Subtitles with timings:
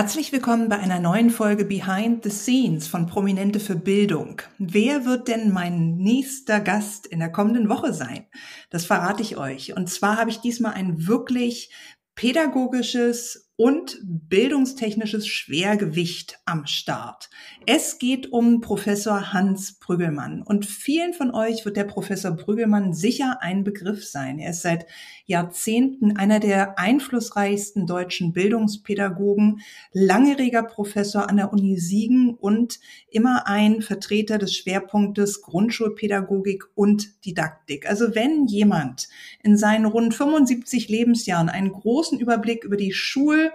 [0.00, 4.40] Herzlich willkommen bei einer neuen Folge Behind the Scenes von Prominente für Bildung.
[4.56, 8.26] Wer wird denn mein nächster Gast in der kommenden Woche sein?
[8.70, 9.76] Das verrate ich euch.
[9.76, 11.74] Und zwar habe ich diesmal ein wirklich
[12.14, 17.28] pädagogisches und bildungstechnisches Schwergewicht am Start.
[17.66, 23.38] Es geht um Professor Hans Brüggelmann und vielen von euch wird der Professor Brüggelmann sicher
[23.40, 24.38] ein Begriff sein.
[24.38, 24.86] Er ist seit
[25.26, 29.60] Jahrzehnten einer der einflussreichsten deutschen Bildungspädagogen,
[29.92, 32.78] langjähriger Professor an der Uni Siegen und
[33.10, 37.88] immer ein Vertreter des Schwerpunktes Grundschulpädagogik und Didaktik.
[37.88, 39.08] Also wenn jemand
[39.42, 43.47] in seinen rund 75 Lebensjahren einen großen Überblick über die Schul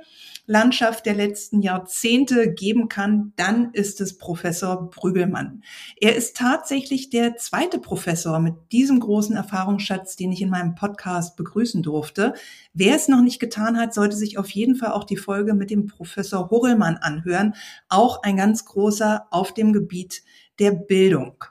[0.46, 5.64] Landschaft der letzten Jahrzehnte geben kann, dann ist es Professor Brügelmann.
[6.00, 11.38] Er ist tatsächlich der zweite Professor mit diesem großen Erfahrungsschatz, den ich in meinem Podcast
[11.38, 12.34] begrüßen durfte.
[12.74, 15.70] Wer es noch nicht getan hat, sollte sich auf jeden Fall auch die Folge mit
[15.70, 17.56] dem Professor Horrellmann anhören.
[17.88, 20.24] Auch ein ganz großer auf dem Gebiet
[20.60, 21.46] der Bildung.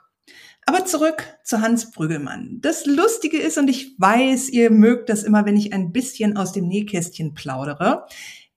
[0.65, 2.59] Aber zurück zu Hans Brüggelmann.
[2.61, 6.53] Das Lustige ist, und ich weiß, ihr mögt das immer, wenn ich ein bisschen aus
[6.53, 8.05] dem Nähkästchen plaudere.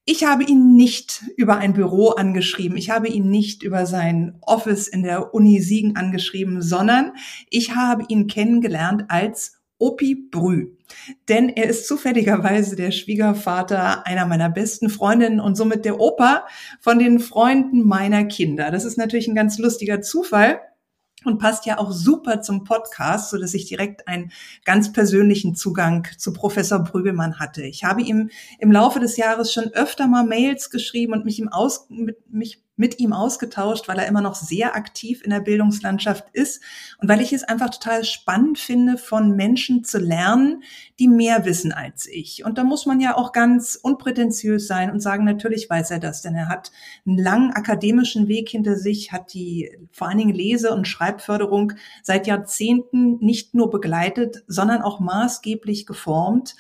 [0.05, 2.77] Ich habe ihn nicht über ein Büro angeschrieben.
[2.77, 7.13] Ich habe ihn nicht über sein Office in der Uni Siegen angeschrieben, sondern
[7.51, 10.77] ich habe ihn kennengelernt als Opi Brü.
[11.29, 16.47] Denn er ist zufälligerweise der Schwiegervater einer meiner besten Freundinnen und somit der Opa
[16.81, 18.71] von den Freunden meiner Kinder.
[18.71, 20.61] Das ist natürlich ein ganz lustiger Zufall
[21.27, 24.33] und passt ja auch super zum Podcast, so dass ich direkt einen
[24.65, 27.63] ganz persönlichen Zugang zu Professor Brügelmann hatte.
[27.63, 31.49] Ich habe ihm im Laufe des Jahres schon öfter mal Mails geschrieben und mich, im
[31.49, 36.27] Aus, mit, mich mit ihm ausgetauscht, weil er immer noch sehr aktiv in der Bildungslandschaft
[36.33, 36.63] ist
[36.99, 40.63] und weil ich es einfach total spannend finde, von Menschen zu lernen,
[40.99, 42.45] die mehr wissen als ich.
[42.45, 46.23] Und da muss man ja auch ganz unprätentiös sein und sagen, natürlich weiß er das,
[46.23, 46.71] denn er hat
[47.07, 51.73] einen langen akademischen Weg hinter sich, hat die vor allen Dingen Lese- und Schreibförderung
[52.03, 56.57] seit Jahrzehnten nicht nur begleitet, sondern auch maßgeblich geformt.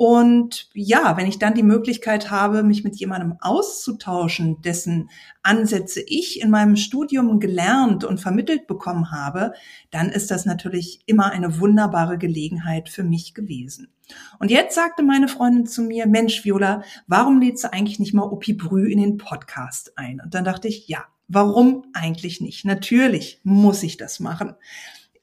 [0.00, 5.10] Und ja, wenn ich dann die Möglichkeit habe, mich mit jemandem auszutauschen, dessen
[5.42, 9.54] Ansätze ich in meinem Studium gelernt und vermittelt bekommen habe,
[9.90, 13.88] dann ist das natürlich immer eine wunderbare Gelegenheit für mich gewesen.
[14.38, 18.22] Und jetzt sagte meine Freundin zu mir, Mensch, Viola, warum lädst du eigentlich nicht mal
[18.22, 20.20] Opi Brü in den Podcast ein?
[20.20, 22.64] Und dann dachte ich, ja, warum eigentlich nicht?
[22.64, 24.54] Natürlich muss ich das machen.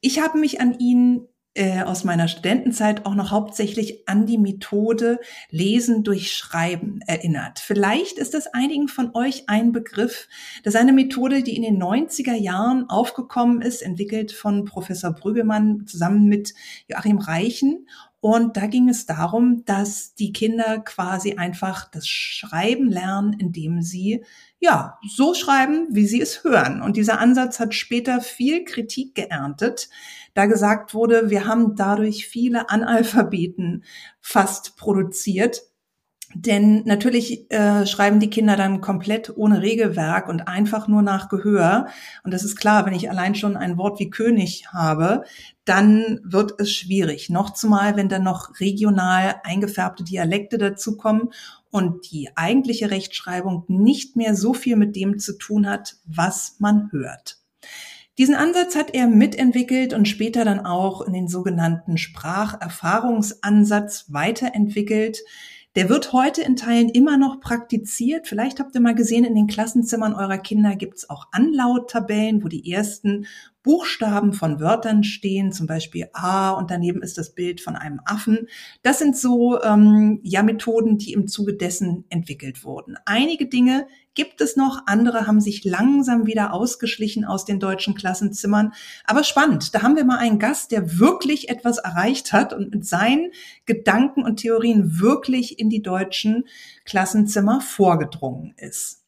[0.02, 5.18] Ich habe mich an ihn äh, aus meiner Studentenzeit auch noch hauptsächlich an die Methode
[5.50, 7.58] Lesen durch Schreiben erinnert.
[7.58, 10.28] Vielleicht ist es einigen von euch ein Begriff.
[10.64, 15.86] Das ist eine Methode, die in den 90er Jahren aufgekommen ist, entwickelt von Professor Brüggemann
[15.86, 16.54] zusammen mit
[16.88, 17.86] Joachim Reichen
[18.26, 24.24] und da ging es darum, dass die Kinder quasi einfach das Schreiben lernen, indem sie
[24.58, 26.82] ja so schreiben, wie sie es hören.
[26.82, 29.90] Und dieser Ansatz hat später viel Kritik geerntet,
[30.34, 33.84] da gesagt wurde, wir haben dadurch viele Analphabeten
[34.20, 35.62] fast produziert
[36.34, 41.86] denn natürlich äh, schreiben die Kinder dann komplett ohne Regelwerk und einfach nur nach Gehör.
[42.24, 45.24] Und das ist klar, wenn ich allein schon ein Wort wie König habe,
[45.64, 47.30] dann wird es schwierig.
[47.30, 51.30] Noch zumal, wenn dann noch regional eingefärbte Dialekte dazukommen
[51.70, 56.90] und die eigentliche Rechtschreibung nicht mehr so viel mit dem zu tun hat, was man
[56.90, 57.38] hört.
[58.18, 65.18] Diesen Ansatz hat er mitentwickelt und später dann auch in den sogenannten Spracherfahrungsansatz weiterentwickelt.
[65.76, 68.26] Der wird heute in Teilen immer noch praktiziert.
[68.26, 72.48] Vielleicht habt ihr mal gesehen, in den Klassenzimmern eurer Kinder gibt es auch Anlauttabellen, wo
[72.48, 73.26] die ersten
[73.62, 78.48] Buchstaben von Wörtern stehen, zum Beispiel A und daneben ist das Bild von einem Affen.
[78.82, 82.96] Das sind so ähm, ja Methoden, die im Zuge dessen entwickelt wurden.
[83.04, 83.86] Einige Dinge
[84.16, 88.72] gibt es noch, andere haben sich langsam wieder ausgeschlichen aus den deutschen Klassenzimmern.
[89.04, 92.84] Aber spannend, da haben wir mal einen Gast, der wirklich etwas erreicht hat und mit
[92.84, 93.30] seinen
[93.66, 96.48] Gedanken und Theorien wirklich in die deutschen
[96.84, 99.04] Klassenzimmer vorgedrungen ist.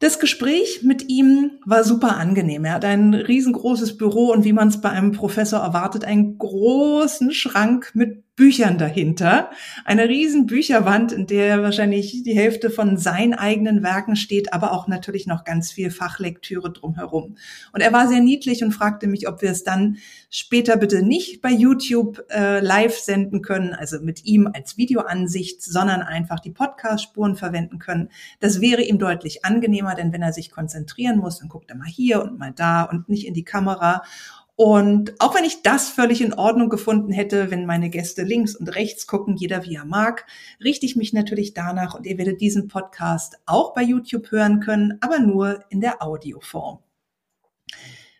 [0.00, 2.64] Das Gespräch mit ihm war super angenehm.
[2.64, 7.32] Er hat ein riesengroßes Büro und wie man es bei einem Professor erwartet, einen großen
[7.32, 9.50] Schrank mit Büchern dahinter.
[9.84, 14.88] Eine riesen Bücherwand, in der wahrscheinlich die Hälfte von seinen eigenen Werken steht, aber auch
[14.88, 17.36] natürlich noch ganz viel Fachlektüre drumherum.
[17.74, 19.98] Und er war sehr niedlich und fragte mich, ob wir es dann
[20.30, 26.00] später bitte nicht bei YouTube äh, live senden können, also mit ihm als Videoansicht, sondern
[26.00, 28.08] einfach die Podcast-Spuren verwenden können.
[28.38, 31.86] Das wäre ihm deutlich angenehmer, denn wenn er sich konzentrieren muss, dann guckt er mal
[31.86, 34.02] hier und mal da und nicht in die Kamera.
[34.62, 38.68] Und auch wenn ich das völlig in Ordnung gefunden hätte, wenn meine Gäste links und
[38.68, 40.26] rechts gucken, jeder wie er mag,
[40.62, 44.98] richte ich mich natürlich danach und ihr werdet diesen Podcast auch bei YouTube hören können,
[45.00, 46.80] aber nur in der Audioform.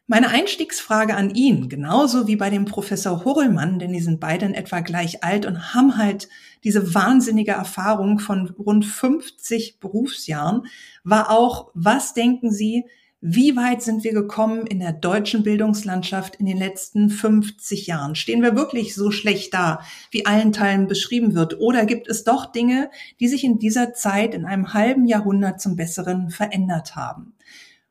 [0.07, 4.55] Meine Einstiegsfrage an ihn, genauso wie bei dem Professor Horrellmann, denn die sind beide in
[4.55, 6.31] etwa gleich alt und haben halt
[6.65, 10.63] diese wahnsinnige Erfahrung von rund 50 Berufsjahren,
[11.05, 12.87] war auch, was denken Sie,
[13.23, 18.15] wie weit sind wir gekommen in der deutschen Bildungslandschaft in den letzten 50 Jahren?
[18.15, 21.61] Stehen wir wirklich so schlecht da, wie allen Teilen beschrieben wird?
[21.61, 22.91] Oder gibt es doch Dinge,
[23.21, 27.35] die sich in dieser Zeit in einem halben Jahrhundert zum Besseren verändert haben?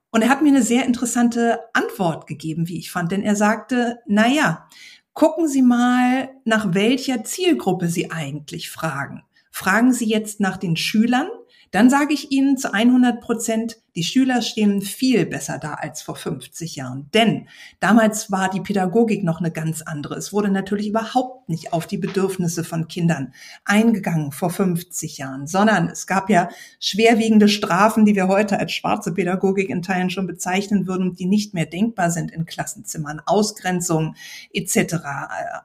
[0.09, 3.99] Und er hat mir eine sehr interessante Antwort gegeben, wie ich fand, denn er sagte,
[4.07, 4.67] na ja,
[5.13, 9.21] gucken Sie mal, nach welcher Zielgruppe Sie eigentlich fragen.
[9.51, 11.27] Fragen Sie jetzt nach den Schülern,
[11.71, 16.15] dann sage ich Ihnen zu 100 Prozent, die Schüler stehen viel besser da als vor
[16.15, 17.09] 50 Jahren.
[17.13, 17.47] Denn
[17.79, 20.15] damals war die Pädagogik noch eine ganz andere.
[20.15, 23.33] Es wurde natürlich überhaupt nicht auf die Bedürfnisse von Kindern
[23.65, 26.49] eingegangen vor 50 Jahren, sondern es gab ja
[26.79, 31.53] schwerwiegende Strafen, die wir heute als schwarze Pädagogik in Teilen schon bezeichnen würden, die nicht
[31.53, 33.21] mehr denkbar sind in Klassenzimmern.
[33.25, 34.15] Ausgrenzung
[34.53, 34.97] etc., äh,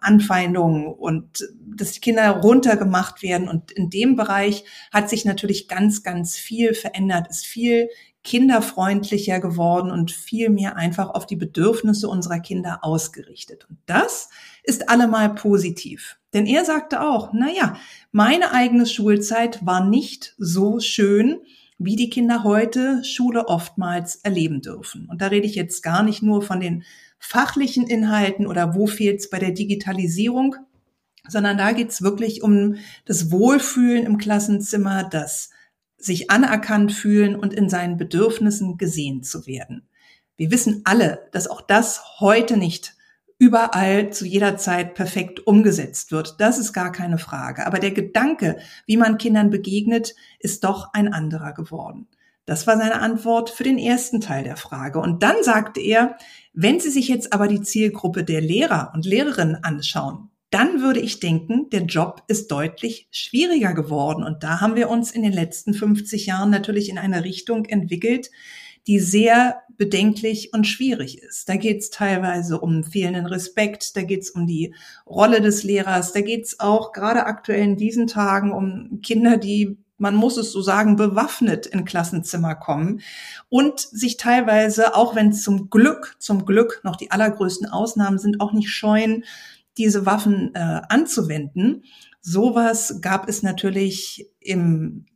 [0.00, 3.49] Anfeindungen und dass die Kinder runtergemacht werden.
[3.49, 7.88] Und in dem Bereich hat sich natürlich ganz, ganz viel verändert, ist viel
[8.25, 13.67] kinderfreundlicher geworden und viel mehr einfach auf die Bedürfnisse unserer Kinder ausgerichtet.
[13.69, 14.31] Und das
[14.62, 16.17] ist allemal positiv.
[16.32, 17.76] Denn er sagte auch, na ja,
[18.11, 21.41] meine eigene Schulzeit war nicht so schön,
[21.79, 25.06] wie die Kinder heute Schule oftmals erleben dürfen.
[25.11, 26.85] Und da rede ich jetzt gar nicht nur von den
[27.19, 30.56] fachlichen Inhalten oder wo fehlt es bei der Digitalisierung,
[31.29, 35.50] sondern da geht es wirklich um das Wohlfühlen im Klassenzimmer, das
[36.05, 39.89] sich anerkannt fühlen und in seinen Bedürfnissen gesehen zu werden.
[40.37, 42.95] Wir wissen alle, dass auch das heute nicht
[43.39, 46.37] überall zu jeder Zeit perfekt umgesetzt wird.
[46.39, 47.67] Das ist gar keine Frage.
[47.67, 52.09] Aber der Gedanke, wie man Kindern begegnet, ist doch ein anderer geworden.
[52.47, 55.01] Das war seine Antwort für den ersten Teil der Frage.
[55.01, 56.17] Und dann sagte er,
[56.53, 61.19] wenn Sie sich jetzt aber die Zielgruppe der Lehrer und Lehrerinnen anschauen, dann würde ich
[61.19, 64.23] denken, der Job ist deutlich schwieriger geworden.
[64.23, 68.31] Und da haben wir uns in den letzten 50 Jahren natürlich in eine Richtung entwickelt,
[68.87, 71.49] die sehr bedenklich und schwierig ist.
[71.49, 74.73] Da geht es teilweise um fehlenden Respekt, da geht es um die
[75.09, 79.79] Rolle des Lehrers, da geht es auch gerade aktuell in diesen Tagen um Kinder, die
[79.97, 83.01] man muss es so sagen, bewaffnet in Klassenzimmer kommen
[83.49, 88.53] und sich teilweise, auch wenn zum Glück, zum Glück noch die allergrößten Ausnahmen sind, auch
[88.53, 89.25] nicht scheuen,
[89.79, 91.85] diese Waffen äh, anzuwenden.
[92.21, 95.06] Sowas gab es natürlich im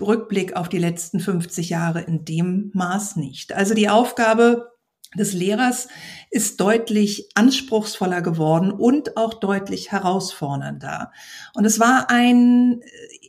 [0.00, 3.52] Rückblick auf die letzten 50 Jahre in dem Maß nicht.
[3.52, 4.72] Also die Aufgabe
[5.14, 5.88] des Lehrers
[6.30, 11.12] ist deutlich anspruchsvoller geworden und auch deutlich herausfordernder.
[11.54, 12.80] Und es war ein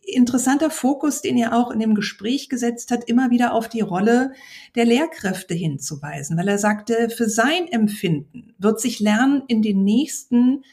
[0.06, 4.34] interessanter Fokus, den er auch in dem Gespräch gesetzt hat, immer wieder auf die Rolle
[4.76, 10.64] der Lehrkräfte hinzuweisen, weil er sagte, für sein Empfinden wird sich Lernen in den nächsten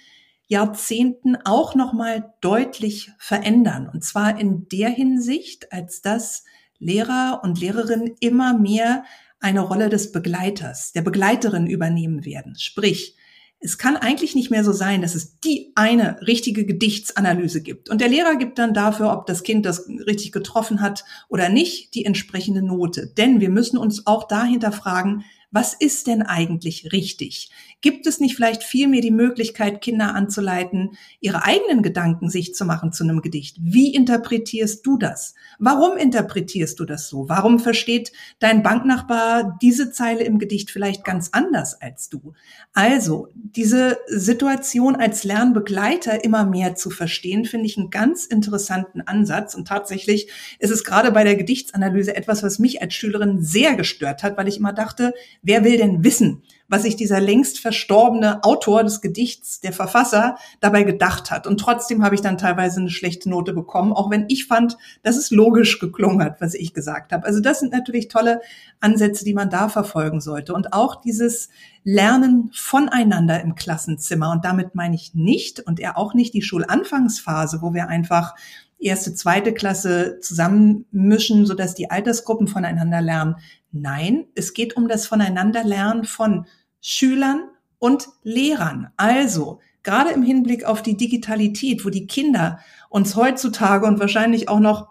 [0.47, 6.45] Jahrzehnten auch noch mal deutlich verändern und zwar in der Hinsicht, als dass
[6.81, 9.05] Lehrer und Lehrerinnen immer mehr
[9.39, 12.57] eine Rolle des Begleiters, der Begleiterin übernehmen werden.
[12.59, 13.17] Sprich,
[13.63, 17.91] es kann eigentlich nicht mehr so sein, dass es die eine richtige Gedichtsanalyse gibt.
[17.91, 21.95] Und der Lehrer gibt dann dafür, ob das Kind das richtig getroffen hat oder nicht,
[21.95, 23.07] die entsprechende Note.
[23.07, 27.51] Denn wir müssen uns auch dahinter fragen, was ist denn eigentlich richtig?
[27.81, 32.93] Gibt es nicht vielleicht vielmehr die Möglichkeit, Kinder anzuleiten, ihre eigenen Gedanken sich zu machen
[32.93, 33.57] zu einem Gedicht?
[33.61, 35.35] Wie interpretierst du das?
[35.59, 37.29] Warum interpretierst du das so?
[37.29, 42.35] Warum versteht dein Banknachbar diese Zeile im Gedicht vielleicht ganz anders als du?
[42.75, 49.55] Also, diese Situation als Lernbegleiter immer mehr zu verstehen, finde ich einen ganz interessanten Ansatz.
[49.55, 50.29] Und tatsächlich
[50.59, 54.49] ist es gerade bei der Gedichtsanalyse etwas, was mich als Schülerin sehr gestört hat, weil
[54.49, 59.61] ich immer dachte, wer will denn wissen, was sich dieser längst verstorbene Autor des Gedichts,
[59.61, 61.49] der Verfasser, dabei gedacht hat.
[61.49, 65.17] Und trotzdem habe ich dann teilweise eine schlechte Note bekommen, auch wenn ich fand, dass
[65.17, 67.27] es logisch geklungen hat, was ich gesagt habe.
[67.27, 68.41] Also das sind natürlich tolle
[68.79, 70.55] Ansätze, die man da verfolgen sollte.
[70.55, 71.49] Und auch dieses
[71.83, 74.31] Lernen voneinander im Klassenzimmer.
[74.31, 78.37] Und damit meine ich nicht und eher auch nicht die Schulanfangsphase, wo wir einfach
[78.79, 83.37] erste, zweite Klasse zusammenmischen, sodass die Altersgruppen voneinander lernen.
[83.73, 86.47] Nein, es geht um das Voneinanderlernen von
[86.81, 88.91] Schülern und Lehrern.
[88.97, 94.61] Also, gerade im Hinblick auf die Digitalität, wo die Kinder uns heutzutage und wahrscheinlich auch
[94.61, 94.90] noch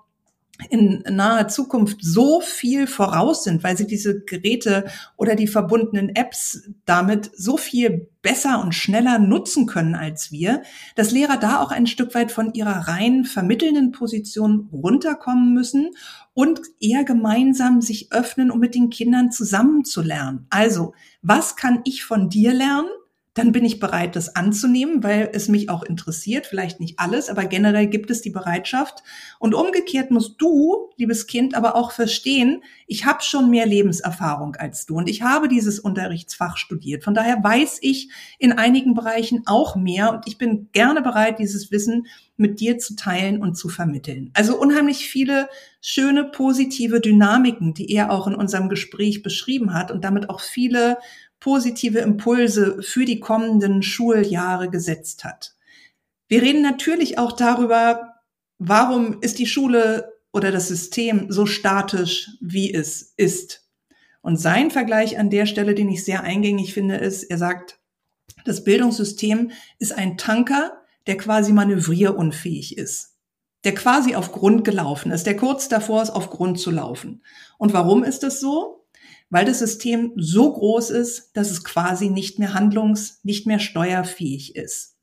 [0.70, 4.86] in naher Zukunft so viel voraus sind, weil sie diese Geräte
[5.16, 10.62] oder die verbundenen Apps damit so viel besser und schneller nutzen können als wir,
[10.96, 15.92] dass Lehrer da auch ein Stück weit von ihrer rein vermittelnden Position runterkommen müssen
[16.34, 20.48] und eher gemeinsam sich öffnen, um mit den Kindern zusammenzulernen.
[20.50, 22.90] Also, was kann ich von dir lernen?
[23.40, 26.46] Dann bin ich bereit, das anzunehmen, weil es mich auch interessiert.
[26.46, 29.02] Vielleicht nicht alles, aber generell gibt es die Bereitschaft.
[29.40, 34.86] Und umgekehrt musst du, liebes Kind, aber auch verstehen, ich habe schon mehr Lebenserfahrung als
[34.86, 37.06] du und ich habe dieses Unterrichtsfach studiert.
[37.06, 41.72] Von daher weiß ich in einigen Bereichen auch mehr und ich bin gerne bereit, dieses
[41.72, 44.32] Wissen mit dir zu teilen und zu vermitteln.
[44.34, 45.50] Also unheimlich viele
[45.82, 50.98] schöne, positive Dynamiken, die er auch in unserem Gespräch beschrieben hat und damit auch viele
[51.40, 55.56] positive Impulse für die kommenden Schuljahre gesetzt hat.
[56.28, 58.16] Wir reden natürlich auch darüber,
[58.58, 63.68] warum ist die Schule oder das System so statisch, wie es ist.
[64.22, 67.80] Und sein Vergleich an der Stelle, den ich sehr eingängig finde, ist, er sagt,
[68.46, 73.16] das Bildungssystem ist ein Tanker, der quasi manövrierunfähig ist,
[73.64, 77.24] der quasi auf Grund gelaufen ist, der kurz davor ist, auf Grund zu laufen.
[77.58, 78.79] Und warum ist das so?
[79.30, 84.56] Weil das System so groß ist, dass es quasi nicht mehr handlungs-, nicht mehr steuerfähig
[84.56, 84.96] ist.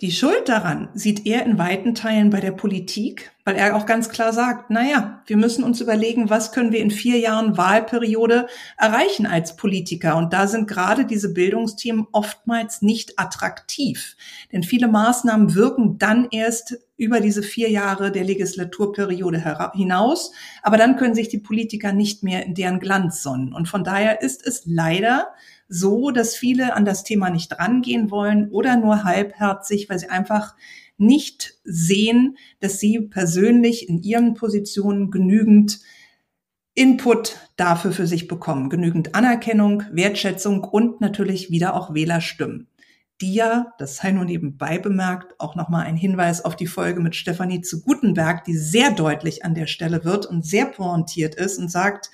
[0.00, 4.08] Die Schuld daran sieht er in weiten Teilen bei der Politik, weil er auch ganz
[4.08, 8.46] klar sagt, naja, wir müssen uns überlegen, was können wir in vier Jahren Wahlperiode
[8.78, 10.16] erreichen als Politiker.
[10.16, 14.16] Und da sind gerade diese Bildungsthemen oftmals nicht attraktiv.
[14.52, 20.32] Denn viele Maßnahmen wirken dann erst über diese vier Jahre der Legislaturperiode hinaus.
[20.62, 23.54] Aber dann können sich die Politiker nicht mehr in deren Glanz sonnen.
[23.54, 25.28] Und von daher ist es leider
[25.66, 30.54] so, dass viele an das Thema nicht rangehen wollen oder nur halbherzig, weil sie einfach
[30.98, 35.80] nicht sehen, dass sie persönlich in ihren Positionen genügend
[36.74, 42.69] Input dafür für sich bekommen, genügend Anerkennung, Wertschätzung und natürlich wieder auch Wählerstimmen.
[43.20, 47.14] Die ja, das sei nur nebenbei bemerkt, auch nochmal ein Hinweis auf die Folge mit
[47.14, 51.70] Stefanie zu Gutenberg, die sehr deutlich an der Stelle wird und sehr pointiert ist und
[51.70, 52.10] sagt,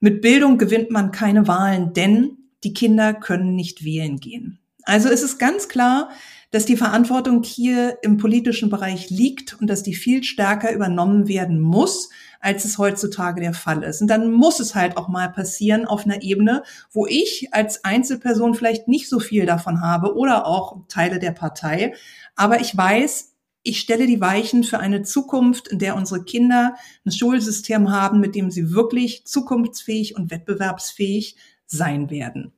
[0.00, 4.58] mit Bildung gewinnt man keine Wahlen, denn die Kinder können nicht wählen gehen.
[4.84, 6.10] Also es ist ganz klar,
[6.54, 11.58] dass die Verantwortung hier im politischen Bereich liegt und dass die viel stärker übernommen werden
[11.58, 14.00] muss, als es heutzutage der Fall ist.
[14.00, 16.62] Und dann muss es halt auch mal passieren auf einer Ebene,
[16.92, 21.94] wo ich als Einzelperson vielleicht nicht so viel davon habe oder auch Teile der Partei.
[22.36, 23.32] Aber ich weiß,
[23.64, 28.36] ich stelle die Weichen für eine Zukunft, in der unsere Kinder ein Schulsystem haben, mit
[28.36, 31.34] dem sie wirklich zukunftsfähig und wettbewerbsfähig
[31.66, 32.52] sein werden.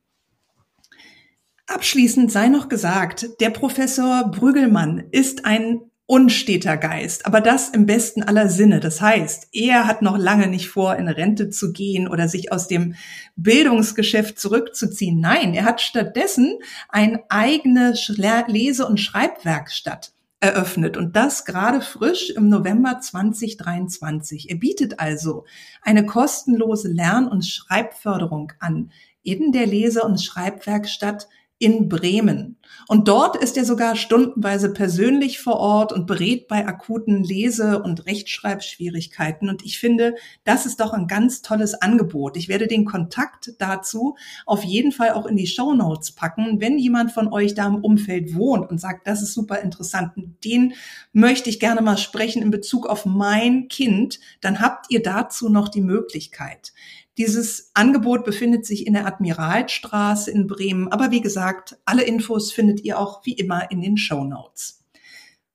[1.67, 8.23] Abschließend sei noch gesagt, der Professor Brügelmann ist ein unsteter Geist, aber das im besten
[8.23, 8.79] aller Sinne.
[8.79, 12.69] Das heißt, er hat noch lange nicht vor, in Rente zu gehen oder sich aus
[12.69, 12.95] dem
[13.35, 15.19] Bildungsgeschäft zurückzuziehen.
[15.19, 22.49] Nein, er hat stattdessen ein eigenes Lese- und Schreibwerkstatt eröffnet und das gerade frisch im
[22.49, 24.51] November 2023.
[24.51, 25.45] Er bietet also
[25.83, 28.93] eine kostenlose Lern- und Schreibförderung an
[29.25, 31.27] in der Lese- und Schreibwerkstatt
[31.61, 32.56] in Bremen.
[32.89, 38.07] Und dort ist er sogar stundenweise persönlich vor Ort und berät bei akuten Lese- und
[38.07, 39.49] Rechtschreibschwierigkeiten.
[39.49, 42.37] Und ich finde, das ist doch ein ganz tolles Angebot.
[42.37, 46.61] Ich werde den Kontakt dazu auf jeden Fall auch in die Show Notes packen.
[46.61, 50.13] Wenn jemand von euch da im Umfeld wohnt und sagt, das ist super interessant,
[50.45, 50.75] den
[51.13, 55.69] möchte ich gerne mal sprechen in Bezug auf mein Kind, dann habt ihr dazu noch
[55.69, 56.73] die Möglichkeit.
[57.19, 60.89] Dieses Angebot befindet sich in der Admiralstraße in Bremen.
[60.89, 64.85] Aber wie gesagt, alle Infos findet ihr auch wie immer in den Show Notes.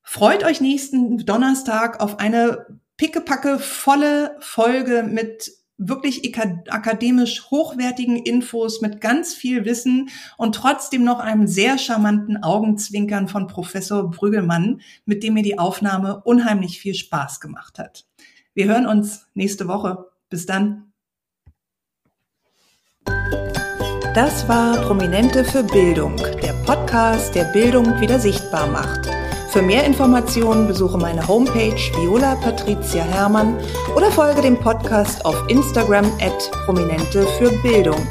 [0.02, 9.02] Freut euch nächsten Donnerstag auf eine pickepacke volle Folge mit wirklich akademisch hochwertigen Infos mit
[9.02, 15.34] ganz viel Wissen und trotzdem noch einem sehr charmanten Augenzwinkern von Professor Brüggelmann, mit dem
[15.34, 18.06] mir die Aufnahme unheimlich viel Spaß gemacht hat.
[18.54, 20.12] Wir hören uns nächste Woche.
[20.30, 20.91] Bis dann.
[24.14, 29.10] Das war Prominente für Bildung, der Podcast, der Bildung wieder sichtbar macht.
[29.52, 33.58] Für mehr Informationen besuche meine Homepage Viola Patricia Hermann
[33.96, 38.06] oder folge dem Podcast auf Instagram at Prominente für Bildung.